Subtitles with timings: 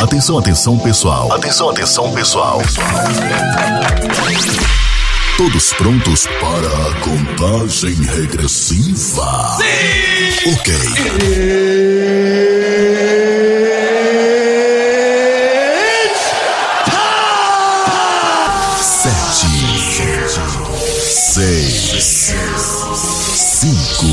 [0.00, 1.32] Atenção, atenção, pessoal.
[1.32, 2.60] Atenção, atenção, pessoal.
[5.38, 9.56] Todos prontos para a contagem regressiva?
[9.56, 10.52] Sim!
[10.52, 10.74] Ok.
[18.82, 19.48] Sete,
[21.00, 22.34] seis,
[23.34, 24.06] cinco,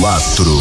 [0.00, 0.58] quatro,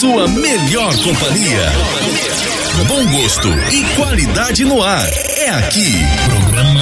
[0.00, 1.70] sua melhor companhia.
[2.88, 5.06] Bom gosto e qualidade no ar.
[5.36, 5.92] É aqui.
[6.24, 6.80] Programa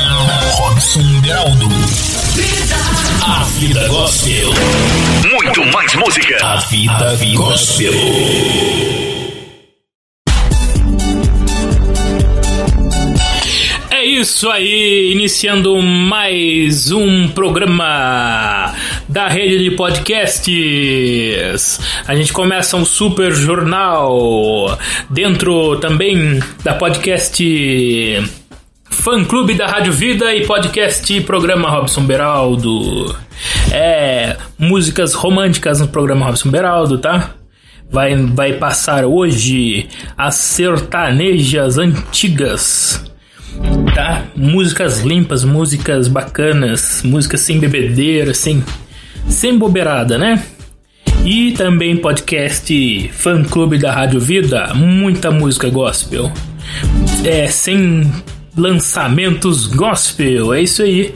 [0.53, 1.67] Robson Beraldo.
[3.27, 4.51] A vida gospel.
[5.33, 6.47] Muito mais música.
[6.47, 7.93] A vida gospel.
[13.91, 18.73] É isso aí, iniciando mais um programa
[19.09, 21.81] da rede de podcasts.
[22.07, 27.43] A gente começa um super jornal dentro também da podcast
[28.91, 33.17] Fã Clube da Rádio Vida e podcast Programa Robson Beraldo.
[33.73, 37.31] É, músicas românticas no programa Robson Beraldo, tá?
[37.91, 43.09] Vai, vai passar hoje as sertanejas antigas
[43.95, 44.27] tá?
[44.37, 48.63] Músicas limpas, músicas bacanas, músicas sem bebedeira, sem,
[49.27, 50.43] sem bobeirada, né?
[51.25, 56.31] E também podcast Fã Clube da Rádio Vida, muita música gospel.
[57.25, 58.11] É, sem
[58.57, 61.12] lançamentos gospel, é isso aí,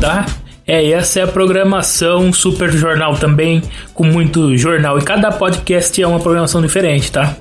[0.00, 0.26] tá?
[0.66, 3.62] É, essa é a programação Super Jornal também,
[3.92, 4.98] com muito jornal.
[4.98, 7.36] E cada podcast é uma programação diferente, tá?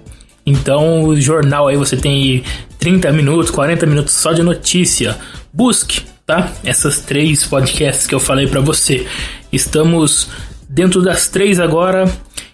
[0.45, 2.43] Então, o jornal aí você tem aí
[2.79, 5.17] 30 minutos, 40 minutos só de notícia.
[5.53, 6.51] Busque, tá?
[6.63, 9.07] Essas três podcasts que eu falei para você.
[9.51, 10.29] Estamos
[10.69, 12.05] dentro das três agora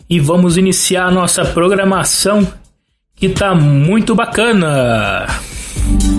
[0.09, 2.47] e vamos iniciar a nossa programação
[3.15, 5.27] que tá muito bacana.
[5.27, 6.18] Sintoniza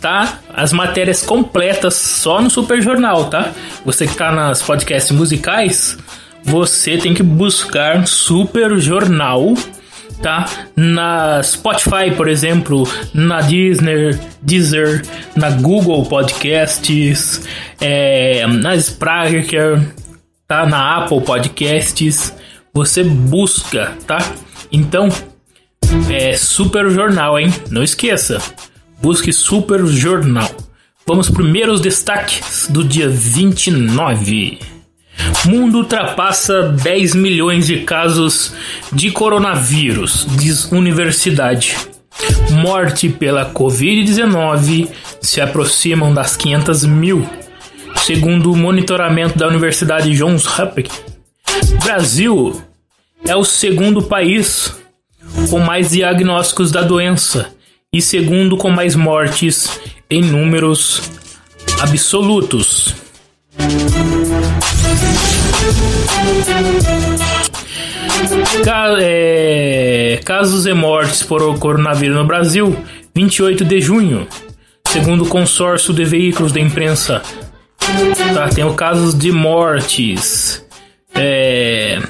[0.00, 0.40] Tá?
[0.52, 3.52] As matérias completas só no Super Jornal, tá?
[3.84, 5.96] Você que tá nas podcasts musicais,
[6.42, 9.54] você tem que buscar Super Jornal,
[10.20, 10.44] tá?
[10.74, 12.82] Na Spotify, por exemplo,
[13.14, 15.04] na Disney, Deezer,
[15.36, 17.46] na Google Podcasts,
[17.80, 19.80] é, na Spreaker,
[20.48, 20.66] tá?
[20.66, 22.34] Na Apple Podcasts,
[22.74, 24.18] você busca, tá?
[24.72, 25.08] Então,
[26.10, 27.52] é Super Jornal, hein?
[27.70, 28.40] Não esqueça.
[29.00, 30.50] Busque Super Jornal.
[31.06, 34.58] Vamos primeiros destaques do dia 29.
[35.46, 38.52] Mundo ultrapassa 10 milhões de casos
[38.92, 41.76] de coronavírus, diz universidade.
[42.50, 44.88] Morte pela Covid-19
[45.20, 47.28] se aproximam das 500 mil,
[47.96, 51.02] segundo o monitoramento da Universidade Johns Hopkins.
[51.82, 52.60] Brasil
[53.26, 54.79] é o segundo país
[55.48, 57.52] com mais diagnósticos da doença
[57.92, 61.10] e segundo com mais mortes em números
[61.80, 62.94] absolutos.
[69.00, 72.76] É, casos e mortes por coronavírus no Brasil,
[73.14, 74.28] 28 de junho,
[74.86, 77.22] segundo o consórcio de veículos da imprensa.
[78.34, 80.64] Tá, tem o casos de mortes.
[81.14, 82.00] É,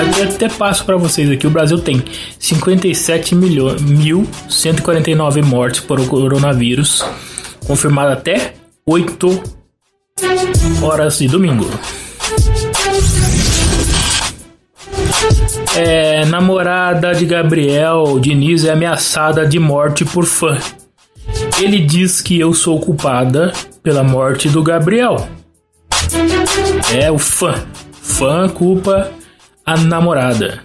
[0.00, 1.46] até, até passo para vocês aqui.
[1.46, 2.02] O Brasil tem
[2.38, 7.04] 57 milhões, 1.149 mortes por coronavírus,
[7.66, 8.54] confirmado até
[8.86, 9.42] 8
[10.82, 11.68] horas de domingo.
[15.76, 20.58] É, namorada de Gabriel Diniz é ameaçada de morte por fã.
[21.60, 25.28] Ele diz que eu sou culpada pela morte do Gabriel.
[26.92, 27.54] É o fã.
[28.02, 29.10] Fã culpa
[29.64, 30.62] a namorada.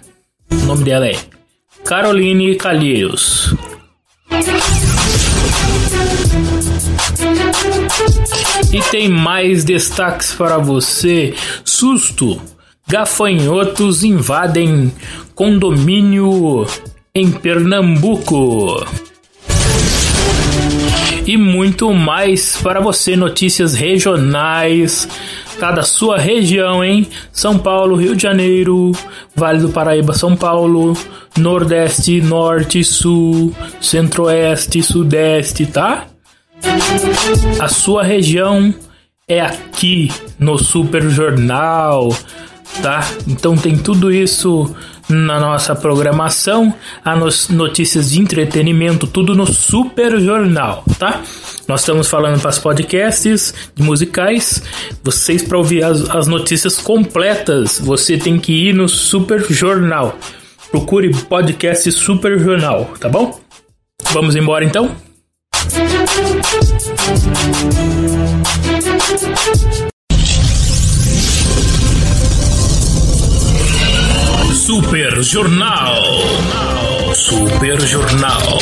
[0.50, 1.16] O nome dela é
[1.84, 3.54] Caroline Calheiros.
[8.72, 11.34] E tem mais destaques para você.
[11.64, 12.40] Susto
[12.88, 14.92] Gafanhotos invadem
[15.34, 16.66] condomínio
[17.12, 18.86] em Pernambuco.
[21.26, 25.08] E muito mais para você, notícias regionais,
[25.58, 27.06] cada sua região, hein?
[27.32, 28.92] São Paulo, Rio de Janeiro,
[29.34, 30.96] Vale do Paraíba, São Paulo,
[31.36, 36.06] Nordeste, Norte, Sul, Centro-Oeste, Sudeste, tá?
[37.60, 38.74] A sua região
[39.28, 42.10] é aqui no Super Jornal
[42.82, 43.08] tá?
[43.26, 44.74] Então tem tudo isso
[45.08, 46.74] na nossa programação,
[47.04, 51.22] as notícias de entretenimento, tudo no Super Jornal, tá?
[51.68, 54.62] Nós estamos falando para os podcasts de musicais.
[55.02, 60.18] Vocês para ouvir as, as notícias completas, você tem que ir no Super Jornal.
[60.70, 63.40] Procure podcast Super Jornal, tá bom?
[64.12, 64.94] Vamos embora então?
[74.66, 76.85] Super Jornal.
[77.16, 78.58] Super Jornal.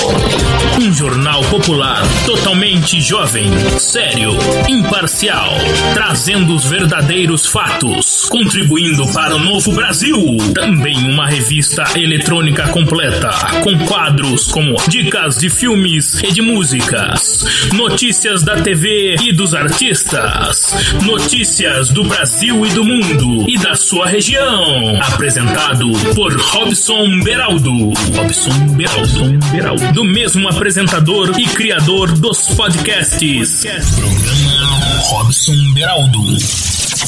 [0.80, 4.30] Um jornal popular totalmente jovem, sério,
[4.68, 5.54] imparcial,
[5.92, 10.36] trazendo os verdadeiros fatos, contribuindo para o novo Brasil.
[10.54, 13.30] Também uma revista eletrônica completa,
[13.62, 20.72] com quadros como dicas de filmes e de músicas, notícias da TV e dos artistas,
[21.02, 24.96] notícias do Brasil e do mundo e da sua região.
[25.02, 27.92] Apresentado por Robson Beraldo.
[28.14, 28.43] Robson
[28.76, 29.38] Beraldo.
[29.50, 29.92] Beraldo.
[29.92, 33.64] Do mesmo apresentador e criador dos podcasts.
[33.94, 36.20] Programa Robson Beraldo.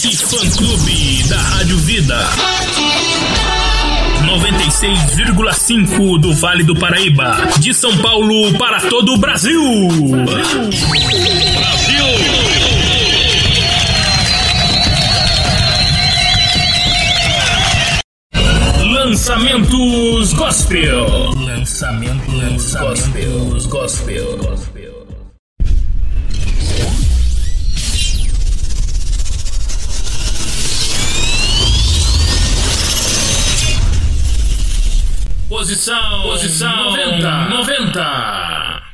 [0.04, 2.28] E fã clube da Rádio Vida.
[4.26, 7.36] 96,5 do Vale do Paraíba.
[7.58, 9.60] De São Paulo para todo o Brasil.
[10.24, 10.56] Brasil.
[19.06, 21.30] Lançamentos Gospel.
[21.36, 24.36] Lançamentos, Lançamentos Gospel.
[24.36, 25.06] Gospel.
[35.48, 38.85] Posição, posição 90, 90.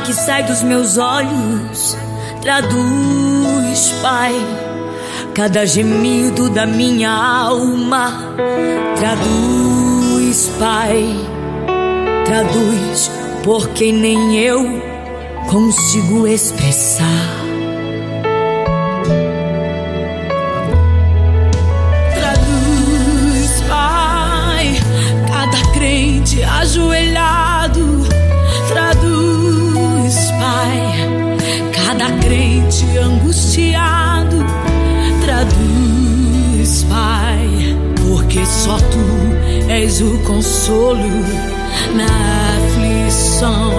[0.00, 1.96] que sai dos meus olhos
[2.40, 4.34] traduz, Pai,
[5.34, 8.34] cada gemido da minha alma.
[8.96, 11.14] Traduz, Pai,
[12.24, 13.10] traduz,
[13.44, 14.64] porque nem eu
[15.48, 17.39] consigo expressar.
[38.50, 38.98] só tu
[39.68, 41.08] és o consolo
[41.94, 42.06] na
[42.58, 43.70] aflição.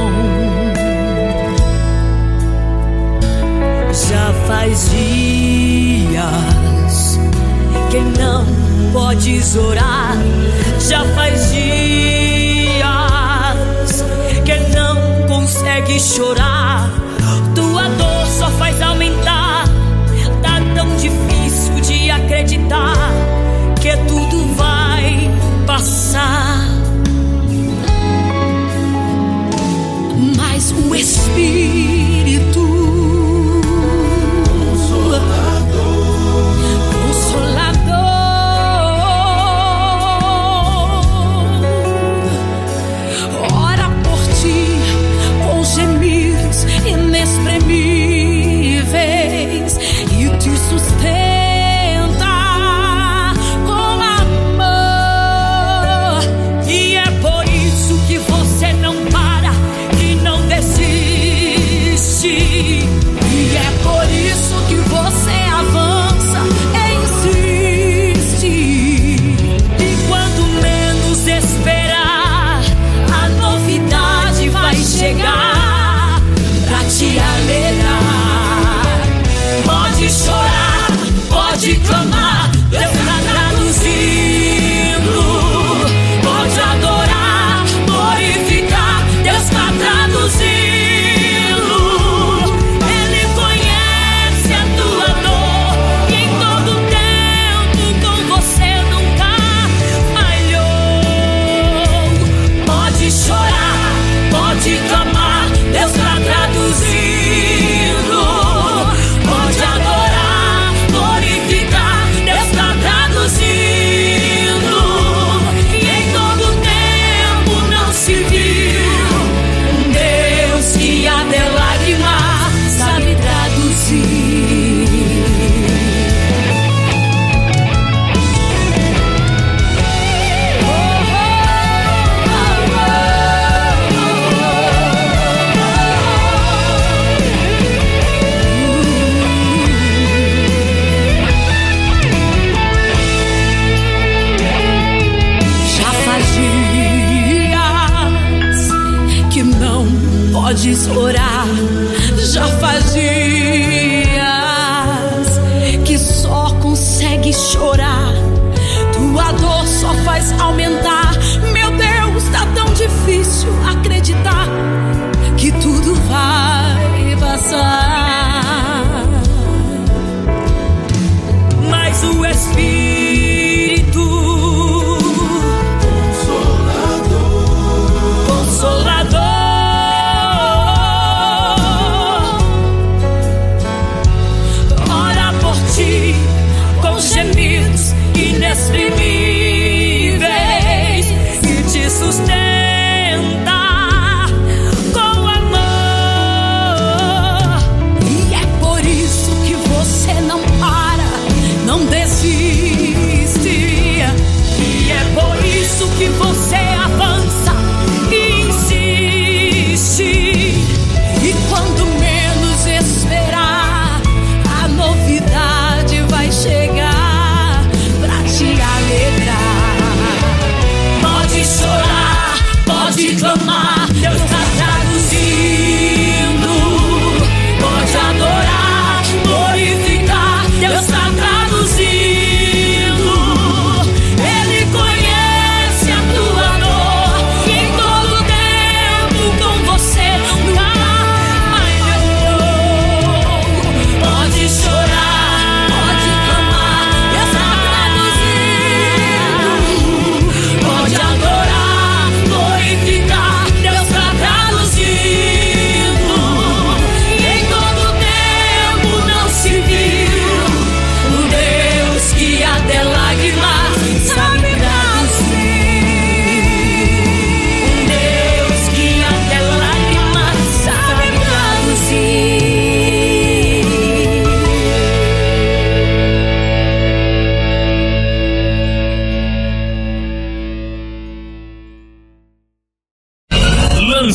[3.92, 7.20] Já faz dias
[7.90, 8.46] que não
[8.94, 10.16] podes orar.
[10.80, 12.86] Já faz dias
[14.46, 14.96] que não
[15.28, 16.90] consegues chorar.
[17.54, 19.66] Tua dor só faz aumentar.
[20.42, 23.11] Tá tão difícil de acreditar.
[26.12, 26.51] pasar.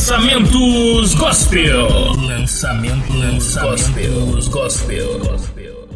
[0.09, 1.89] Lançamentos Gospel.
[2.29, 5.19] Lançamento, Lançamentos Gospel.
[5.19, 5.89] Gospel.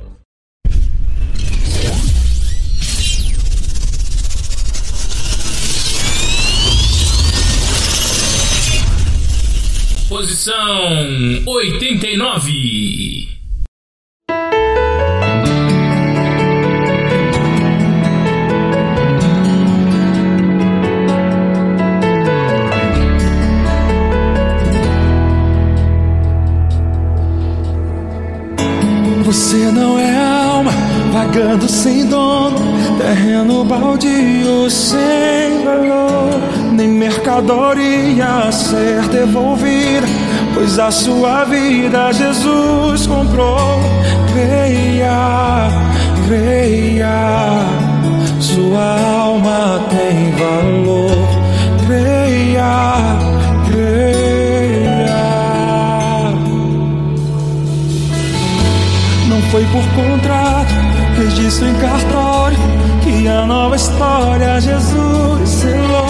[10.08, 13.39] Posição 89.
[29.30, 30.72] Você não é alma,
[31.12, 32.58] vagando sem dono,
[32.98, 36.40] terreno baldio sem valor,
[36.72, 40.04] nem mercadoria a ser devolvida,
[40.52, 43.78] pois a sua vida Jesus comprou.
[44.32, 45.68] Creia,
[46.26, 47.68] creia,
[48.40, 51.28] sua alma tem valor.
[51.86, 53.09] Creia.
[59.50, 60.72] Foi por contrato,
[61.16, 62.56] registro em cartório,
[63.02, 66.06] que a nova história Jesus selou.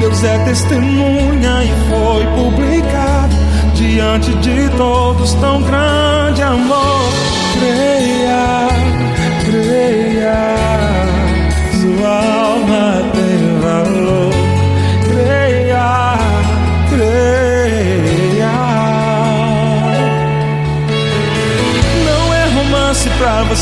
[0.00, 3.36] Deus é testemunha e foi publicado
[3.74, 7.12] diante de todos tão grande amor.
[7.60, 8.68] Creia,
[9.44, 10.56] creia,
[11.80, 14.43] sua alma tem valor.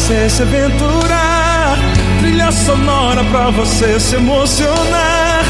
[0.03, 1.79] Você se aventurar,
[2.19, 5.45] trilha sonora pra você se emocionar.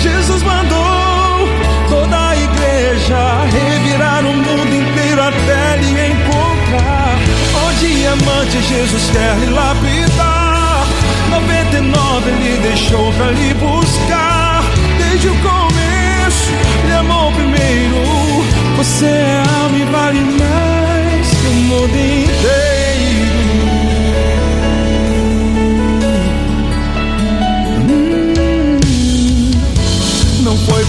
[0.00, 1.46] Jesus mandou
[1.90, 3.18] toda a igreja
[3.52, 7.18] revirar o mundo inteiro até lhe encontrar.
[7.54, 10.86] O diamante Jesus quer lhe lapidar.
[11.30, 14.64] 99 ele deixou pra lhe buscar.
[14.96, 16.50] Desde o começo,
[16.82, 18.42] ele amou primeiro.
[18.78, 22.77] Você é alma e vale mais que o mundo inteiro.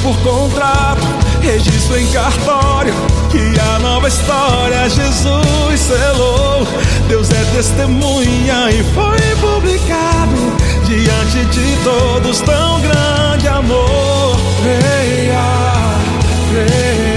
[0.02, 1.02] Por contrato,
[1.42, 2.94] registro em cartório.
[3.32, 6.68] Que a nova história Jesus selou.
[7.08, 10.36] Deus é testemunha e foi publicado
[10.86, 14.40] diante de todos tão grande amor.
[14.64, 15.42] Creia,
[16.52, 17.09] creia.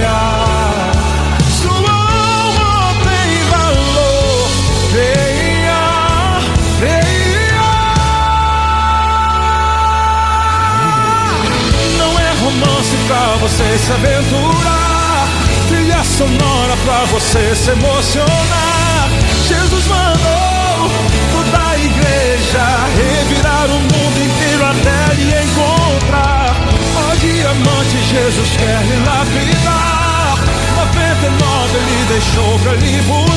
[13.07, 15.27] Pra você se aventurar,
[15.67, 19.09] trilha sonora pra você se emocionar.
[19.47, 20.91] Jesus mandou
[21.31, 22.63] toda a igreja
[22.95, 26.55] revirar o mundo inteiro até lhe encontrar.
[26.95, 30.37] Ó diamante, Jesus quer lhe lapidar.
[30.75, 33.32] 99 ele deixou pra lhe buscar.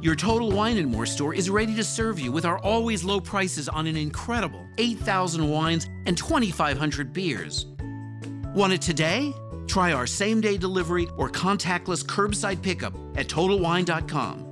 [0.00, 3.20] Your Total Wine and More store is ready to serve you with our always low
[3.20, 7.66] prices on an incredible 8,000 wines and 2,500 beers.
[8.54, 9.32] Want it today?
[9.72, 14.51] try our same day delivery or contactless curbside pickup at TotalWine.com.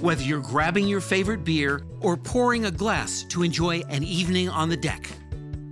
[0.00, 4.68] Whether you're grabbing your favorite beer or pouring a glass to enjoy an evening on
[4.68, 5.08] the deck,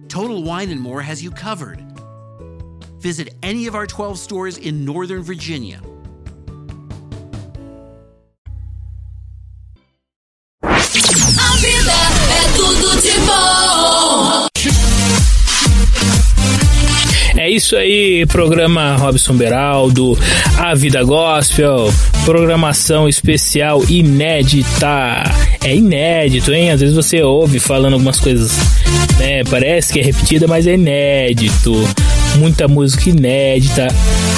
[0.08, 1.84] Total Wine and More has you covered.
[3.00, 5.82] Visit any of our 12 stores in Northern Virginia.
[17.54, 20.18] Isso aí, programa Robson Beraldo,
[20.58, 21.92] A Vida Gospel,
[22.24, 25.22] programação especial inédita.
[25.62, 26.72] É inédito, hein?
[26.72, 28.52] Às vezes você ouve falando algumas coisas,
[29.18, 29.44] né?
[29.44, 31.72] Parece que é repetida, mas é inédito.
[32.38, 33.86] Muita música inédita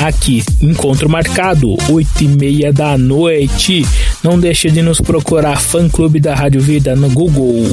[0.04, 0.44] aqui.
[0.60, 3.86] Encontro marcado, 8 e meia da noite.
[4.22, 7.64] Não deixe de nos procurar, fã clube da Rádio Vida no Google,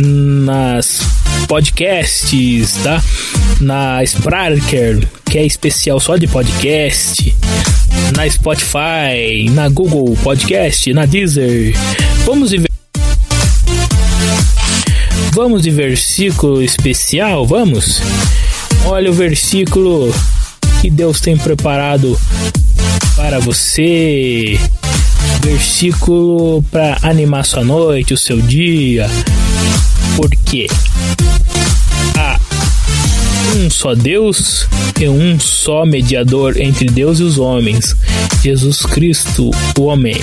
[0.00, 1.00] nas
[1.46, 3.02] podcasts, tá?
[3.60, 7.34] Na Spreaker, que é especial só de podcast,
[8.16, 11.74] na Spotify, na Google Podcast, na Deezer.
[12.24, 12.68] Vamos de
[15.32, 18.00] Vamos de versículo especial, vamos?
[18.86, 20.12] Olha o versículo
[20.80, 22.18] que Deus tem preparado
[23.14, 24.58] para você.
[25.42, 29.08] Versículo para animar sua noite, o seu dia.
[30.18, 30.66] Porque
[32.16, 32.40] há
[33.56, 34.66] um só Deus
[35.00, 37.94] e um só mediador entre Deus e os homens,
[38.42, 40.16] Jesus Cristo, o homem.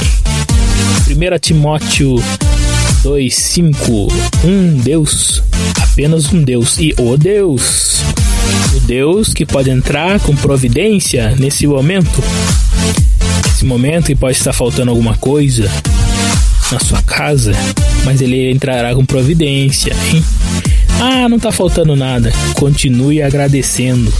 [1.07, 2.21] 1 Timóteo
[3.03, 4.11] 2:5
[4.43, 5.41] Um Deus,
[5.81, 8.01] apenas um Deus e o Deus.
[8.75, 12.21] O Deus que pode entrar com providência nesse momento.
[13.45, 15.71] Nesse momento que pode estar faltando alguma coisa
[16.71, 17.51] na sua casa,
[18.03, 20.23] mas ele entrará com providência, hein?
[20.99, 22.31] Ah, não tá faltando nada.
[22.53, 24.11] Continue agradecendo,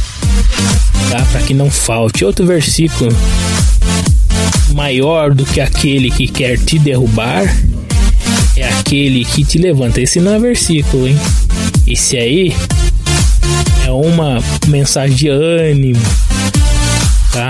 [1.10, 1.26] tá?
[1.32, 2.26] Para que não falte.
[2.26, 3.16] Outro versículo
[4.74, 7.44] maior do que aquele que quer te derrubar
[8.58, 10.02] é aquele que te levanta.
[10.02, 11.18] Esse não é versículo, hein?
[11.88, 12.54] Esse aí
[13.86, 16.02] é uma mensagem de ânimo,
[17.32, 17.48] tá?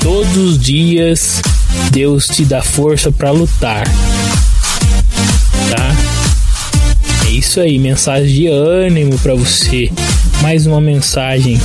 [0.00, 1.42] Todos os dias
[1.90, 3.84] Deus te dá força para lutar,
[5.70, 7.26] tá?
[7.26, 9.90] É isso aí, mensagem de ânimo para você.
[10.42, 11.60] Mais uma mensagem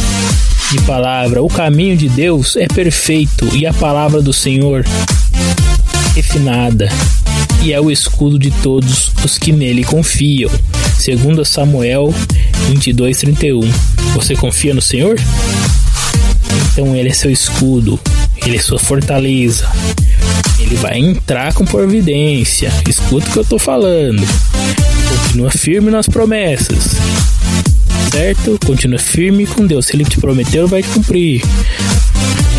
[0.71, 1.41] de palavra.
[1.41, 4.85] O caminho de Deus é perfeito e a palavra do Senhor
[6.15, 6.89] refinada
[7.65, 10.51] e é o escudo de todos os que nele confiam.
[10.99, 12.13] Segundo Samuel
[12.69, 13.67] 22:31.
[14.13, 15.19] Você confia no Senhor?
[16.71, 17.99] Então ele é seu escudo,
[18.45, 19.67] ele é sua fortaleza.
[20.59, 22.71] Ele vai entrar com providência.
[22.87, 24.21] Escuta o que eu tô falando.
[25.09, 26.91] Continua firme nas promessas.
[28.11, 28.59] Certo?
[28.65, 29.87] Continua firme com Deus.
[29.87, 31.41] Se ele te prometeu, vai cumprir.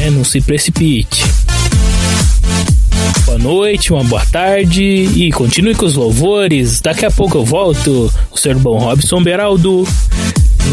[0.02, 1.24] É, não se precipite.
[3.24, 6.80] Boa noite, uma boa tarde e continue com os louvores.
[6.80, 8.12] Daqui a pouco eu volto.
[8.30, 8.58] O Sr.
[8.58, 9.86] Bom Robson Beraldo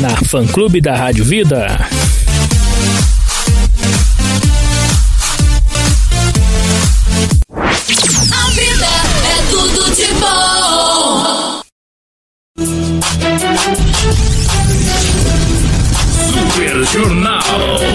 [0.01, 1.67] na fã clube da Rádio Vida.
[16.93, 17.41] Jornal.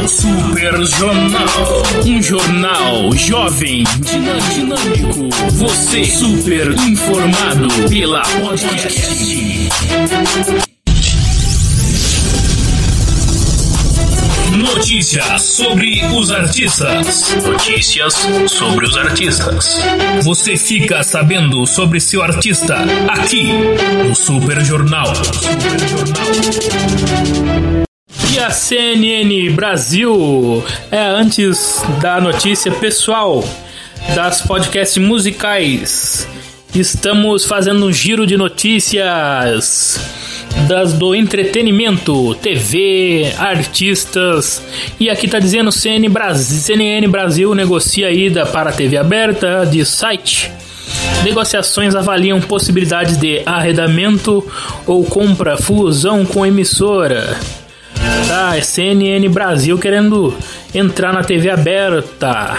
[0.09, 1.83] Super Jornal.
[2.05, 5.29] Um jornal jovem, dinâmico.
[5.53, 9.69] Você super informado pela podcast.
[14.57, 17.37] Notícias sobre os artistas.
[17.47, 18.15] Notícias
[18.49, 19.81] sobre os artistas.
[20.25, 23.53] Você fica sabendo sobre seu artista aqui
[24.05, 25.15] no Super Jornal.
[25.15, 27.88] Super Jornal.
[28.31, 33.43] E a CNN Brasil é antes da notícia pessoal
[34.15, 36.29] das podcasts musicais.
[36.75, 39.99] Estamos fazendo um giro de notícias
[40.69, 44.63] das do entretenimento, TV, artistas.
[45.01, 50.53] E aqui tá dizendo CNN Brasil, CNN Brasil negocia ida para TV aberta de site.
[51.25, 54.47] Negociações avaliam possibilidades de arredamento
[54.87, 57.39] ou compra fusão com emissora.
[58.27, 60.35] Tá, é CNN Brasil querendo
[60.75, 62.57] entrar na TV aberta.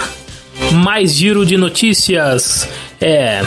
[0.73, 2.67] Mais giro de notícias.
[2.99, 3.41] É.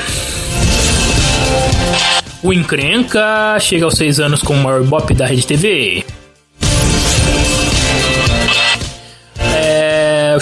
[2.43, 6.05] O Encrenca chega aos seis anos com o maior bop da Rede TV.
[9.39, 10.37] É,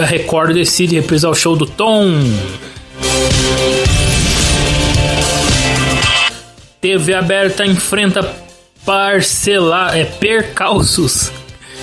[0.00, 2.14] a Record decide reprisar o show do Tom.
[6.80, 8.45] TV aberta enfrenta
[8.86, 11.32] parcelar, é percalços.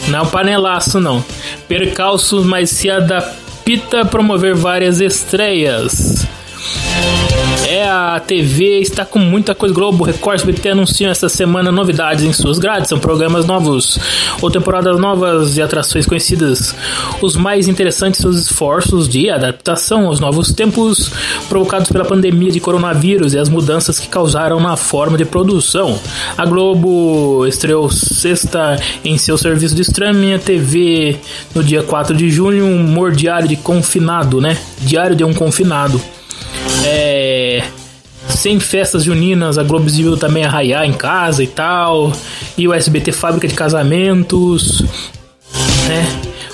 [0.08, 1.24] Não panelaço não.
[1.68, 6.26] Percalços, mas se adapta promover várias estreias.
[7.68, 9.74] É, a TV está com muita coisa.
[9.74, 12.90] Globo, Record, SBT anunciam essa semana novidades em suas grades.
[12.90, 13.98] São programas novos
[14.42, 16.76] ou temporadas novas e atrações conhecidas.
[17.22, 21.12] Os mais interessantes seus esforços de adaptação aos novos tempos
[21.48, 26.00] provocados pela pandemia de coronavírus e as mudanças que causaram na forma de produção.
[26.38, 31.18] A Globo estreou sexta em seu serviço de streaming a TV
[31.56, 34.58] no dia 4 de junho, um humor diário de confinado, né?
[34.82, 36.02] Diário de um confinado.
[36.86, 37.64] É,
[38.28, 42.12] sem festas juninas, a Globo exibiu também arraiar em casa e tal.
[42.58, 44.82] E o SBT Fábrica de Casamentos.
[45.88, 46.06] Né?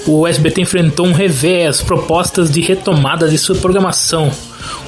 [0.05, 4.31] O SBT enfrentou um revés, propostas de retomada de sua programação.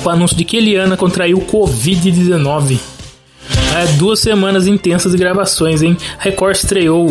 [0.03, 2.79] O anúncio de que Eliana contraiu Covid-19.
[3.75, 5.97] É, duas semanas intensas de gravações, hein?
[6.19, 7.07] Record estreou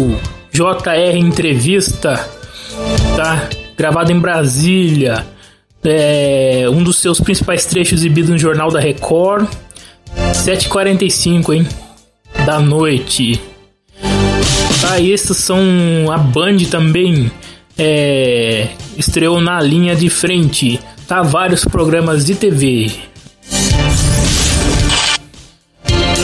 [0.53, 2.29] JR Entrevista,
[3.17, 3.49] tá?
[3.77, 5.25] Gravado em Brasília
[5.85, 9.49] é, um dos seus principais trechos exibido no Jornal da Record.
[10.33, 11.67] 7h45, hein?
[12.45, 13.41] Da noite.
[14.81, 15.61] Tá, e esses são
[16.11, 17.31] a Band também.
[17.79, 20.81] É, estreou na linha de frente.
[21.07, 22.91] Tá, vários programas de TV.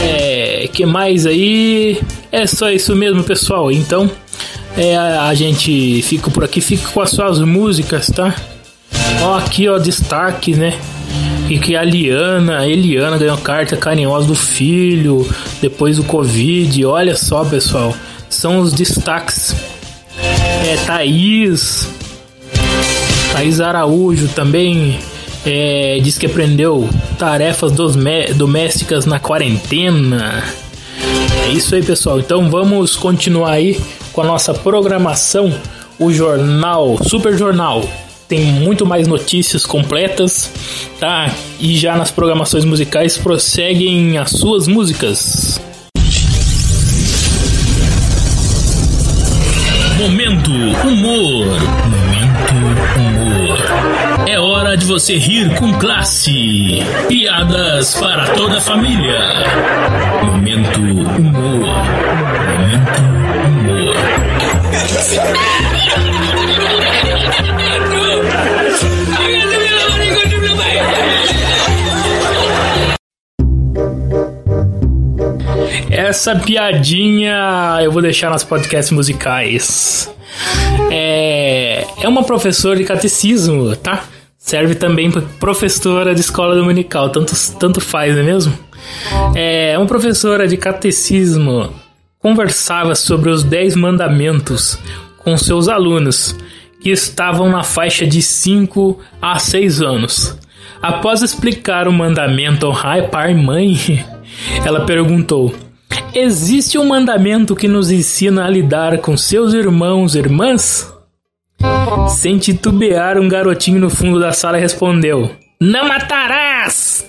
[0.02, 2.00] É, que mais aí?
[2.30, 3.72] É só isso mesmo, pessoal.
[3.72, 4.10] Então,
[4.76, 8.34] é, a gente fica por aqui, fica com as suas músicas, tá?
[9.22, 10.78] Ó, aqui, ó, destaque, né?
[11.48, 15.28] E que a Liana, a Eliana ganhou carta carinhosa do filho
[15.60, 16.84] depois do Covid.
[16.84, 17.94] Olha só, pessoal.
[18.28, 19.54] São os destaques.
[20.64, 21.88] É, Thaís.
[23.32, 24.98] Thaís Araújo também
[25.44, 26.88] é, diz que aprendeu
[27.18, 27.72] tarefas
[28.34, 30.42] domésticas na quarentena.
[31.46, 32.18] É isso aí, pessoal.
[32.18, 33.80] Então vamos continuar aí
[34.12, 35.52] com a nossa programação.
[35.98, 37.82] O jornal, Super Jornal
[38.28, 40.50] tem muito mais notícias completas,
[40.98, 41.30] tá?
[41.60, 45.60] E já nas programações musicais prosseguem as suas músicas.
[49.98, 51.46] Momento humor.
[51.86, 52.54] Momento
[52.98, 54.28] humor.
[54.28, 56.82] É hora de você rir com classe.
[57.08, 59.20] Piadas para toda a família.
[60.22, 61.08] Momento humor.
[61.18, 63.00] Momento
[63.46, 63.96] humor.
[76.06, 80.08] Essa piadinha eu vou deixar nas podcasts musicais.
[80.88, 84.04] É, é uma professora de catecismo, tá?
[84.38, 88.56] Serve também para professora de escola dominical, tanto, tanto faz, não é mesmo?
[89.34, 91.74] É uma professora de catecismo
[92.20, 94.78] conversava sobre os 10 mandamentos
[95.18, 96.36] com seus alunos
[96.80, 100.38] que estavam na faixa de 5 a 6 anos.
[100.80, 104.04] Após explicar o mandamento honrar pai e mãe,
[104.64, 105.65] ela perguntou:
[106.14, 110.92] Existe um mandamento que nos ensina a lidar com seus irmãos e irmãs?
[112.08, 115.30] Sem titubear, um garotinho no fundo da sala respondeu:
[115.60, 117.06] Não matarás!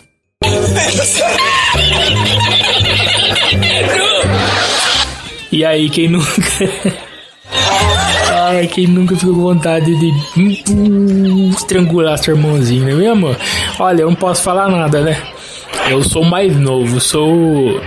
[5.52, 6.28] e aí, quem nunca.
[8.50, 10.14] Ai, quem nunca ficou com vontade de
[11.50, 13.36] estrangular seu irmãozinho, não é mesmo?
[13.80, 15.22] Olha, eu não posso falar nada, né?
[15.90, 17.82] Eu sou mais novo, sou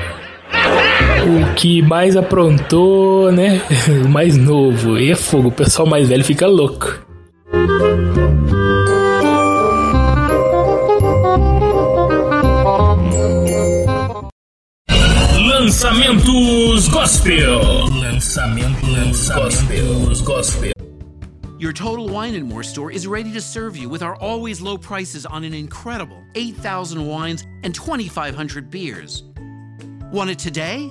[1.26, 3.60] o que mais aprontou, né?
[4.04, 4.98] O mais novo.
[4.98, 6.98] E é fogo, o pessoal mais velho fica louco.
[15.60, 17.60] Lançamentos Gospel.
[17.90, 20.24] Lançamentos Gospel.
[20.24, 20.72] Gospel.
[21.58, 24.78] Your Total Wine and More store is ready to serve you with our always low
[24.78, 29.24] prices on an incredible 8,000 wines and 2,500 beers.
[30.10, 30.90] Want it today?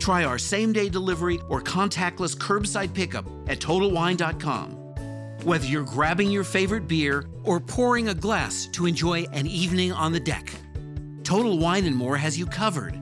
[0.00, 4.72] Try our same day delivery or contactless curbside pickup at TotalWine.com.
[5.44, 10.12] Whether you're grabbing your favorite beer or pouring a glass to enjoy an evening on
[10.12, 10.52] the deck,
[11.22, 12.98] Total Wine and More has you covered.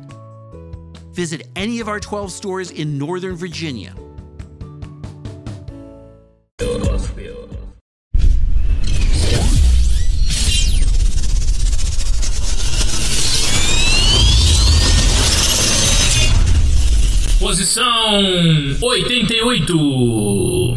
[1.13, 3.95] Visit any of our 12 stores in Northern Virginia.
[17.49, 20.77] Posição 88.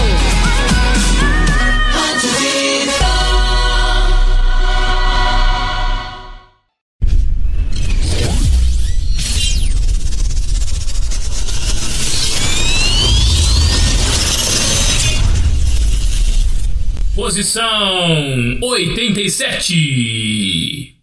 [17.30, 20.96] Posição 87.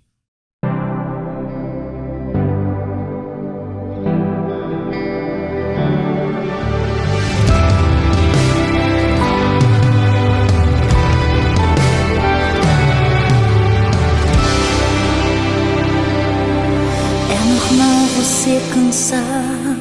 [18.48, 19.76] É cansar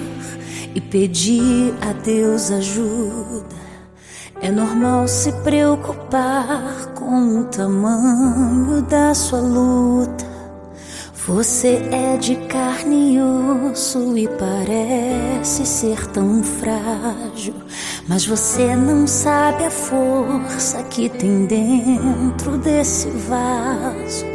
[0.75, 3.64] e pedir a Deus ajuda.
[4.41, 10.25] É normal se preocupar com o tamanho da sua luta.
[11.25, 17.55] Você é de carne e osso e parece ser tão frágil,
[18.07, 24.25] mas você não sabe a força que tem dentro desse vaso.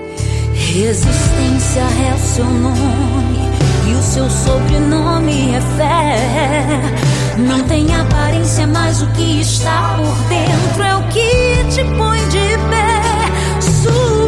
[0.55, 3.39] Resistência é o seu nome
[3.89, 7.10] e o seu sobrenome é fé.
[7.47, 12.59] Não tem aparência, mas o que está por dentro é o que te põe de
[12.69, 13.61] pé.
[13.61, 14.20] Sua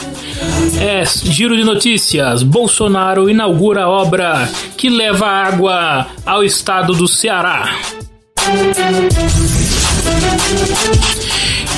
[0.81, 2.41] É giro de notícias.
[2.41, 7.75] Bolsonaro inaugura a obra que leva água ao estado do Ceará.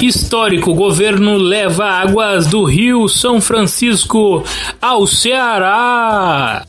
[0.01, 4.41] Histórico, governo leva águas do Rio São Francisco
[4.81, 6.65] ao Ceará.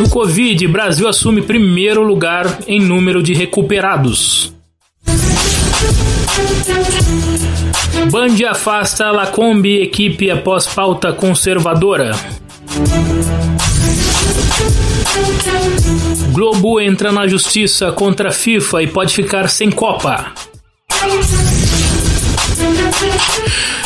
[0.00, 4.52] No Covid, Brasil assume primeiro lugar em número de recuperados.
[8.10, 12.12] Band afasta Lacombe equipe após pauta conservadora.
[16.32, 20.32] Globo entra na justiça contra a FIFA e pode ficar sem Copa.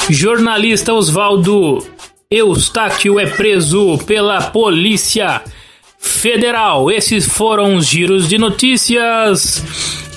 [0.09, 1.87] Jornalista Oswaldo
[2.31, 5.41] Eustáquio é preso pela Polícia
[5.99, 6.91] Federal.
[6.91, 9.65] Esses foram os giros de notícias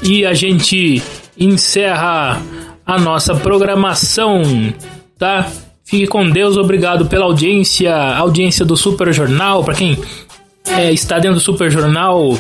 [0.04, 1.02] e a gente
[1.40, 2.42] encerra
[2.86, 4.44] a nossa programação,
[5.18, 5.50] tá?
[5.86, 9.64] Fique com Deus, obrigado pela audiência, audiência do Super Jornal.
[9.64, 9.98] Para quem
[10.68, 12.38] é, está dentro do Super Jornal,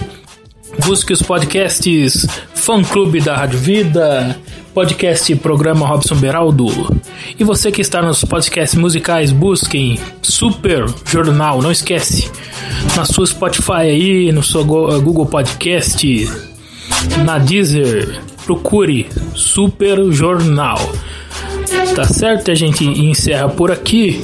[0.85, 4.37] busque os podcasts Fã Clube da Rádio Vida,
[4.73, 6.67] podcast Programa Robson Beraldo.
[7.37, 12.31] E você que está nos podcasts musicais, busquem Super Jornal, não esquece.
[12.95, 16.29] Na sua Spotify aí, no seu Google Podcast,
[17.25, 20.79] na Deezer, procure Super Jornal.
[21.95, 22.51] Tá certo?
[22.51, 24.21] A gente encerra por aqui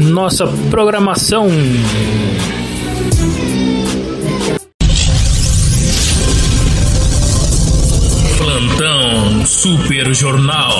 [0.00, 1.48] nossa programação.
[9.44, 10.72] Super Jornal.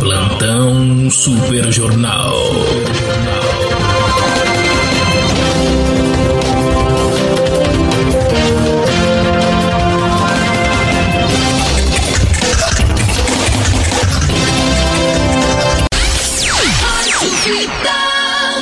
[0.00, 2.32] Plantão Super Jornal.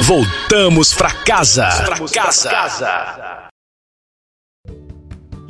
[0.03, 1.69] Voltamos pra casa.
[1.85, 3.52] Pra casa.